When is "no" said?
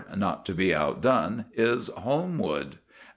2.71-2.77